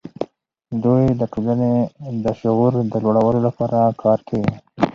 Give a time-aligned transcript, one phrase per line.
[0.83, 1.73] دوی د ټولنې
[2.23, 4.53] د شعور د لوړولو لپاره کار کوي.